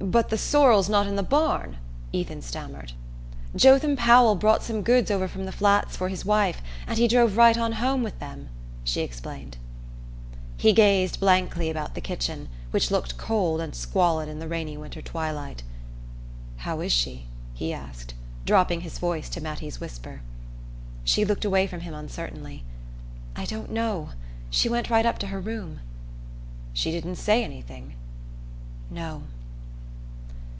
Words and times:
"But 0.00 0.28
the 0.28 0.38
sorrel's 0.38 0.88
not 0.88 1.08
in 1.08 1.16
the 1.16 1.24
barn!" 1.24 1.76
Ethan 2.12 2.40
stammered. 2.40 2.92
"Jotham 3.56 3.96
Powell 3.96 4.36
brought 4.36 4.62
some 4.62 4.82
goods 4.82 5.10
over 5.10 5.26
from 5.26 5.44
the 5.44 5.50
Flats 5.50 5.96
for 5.96 6.08
his 6.08 6.24
wife, 6.24 6.62
and 6.86 6.96
he 6.96 7.08
drove 7.08 7.36
right 7.36 7.58
on 7.58 7.72
home 7.72 8.04
with 8.04 8.16
them," 8.20 8.48
she 8.84 9.00
explained. 9.00 9.56
He 10.56 10.72
gazed 10.72 11.18
blankly 11.18 11.68
about 11.68 11.96
the 11.96 12.00
kitchen, 12.00 12.48
which 12.70 12.92
looked 12.92 13.16
cold 13.18 13.60
and 13.60 13.74
squalid 13.74 14.28
in 14.28 14.38
the 14.38 14.46
rainy 14.46 14.76
winter 14.76 15.02
twilight. 15.02 15.64
"How 16.58 16.80
is 16.80 16.92
she?" 16.92 17.26
he 17.52 17.72
asked, 17.72 18.14
dropping 18.46 18.82
his 18.82 19.00
voice 19.00 19.28
to 19.30 19.40
Mattie's 19.42 19.80
whisper. 19.80 20.22
She 21.02 21.24
looked 21.24 21.44
away 21.44 21.66
from 21.66 21.80
him 21.80 21.92
uncertainly. 21.92 22.62
"I 23.34 23.46
don't 23.46 23.72
know. 23.72 24.10
She 24.48 24.68
went 24.68 24.90
right 24.90 25.04
up 25.04 25.18
to 25.18 25.26
her 25.26 25.40
room." 25.40 25.80
"She 26.72 26.92
didn't 26.92 27.16
say 27.16 27.42
anything?" 27.42 27.94
"No." 28.92 29.24